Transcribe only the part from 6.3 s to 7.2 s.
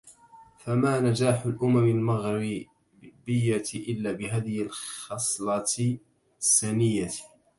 السَنِيَة